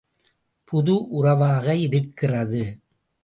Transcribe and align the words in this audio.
புது 0.71 0.95
உறவாக 1.09 1.75
இருக்கிறது. 1.75 2.63